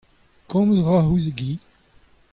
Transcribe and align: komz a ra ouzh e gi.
komz 0.49 0.79
a 0.81 0.85
ra 0.87 0.99
ouzh 1.11 1.29
e 1.31 1.31
gi. 1.37 1.51